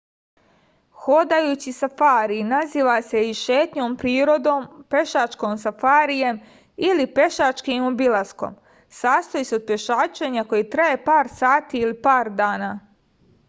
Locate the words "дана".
12.43-12.75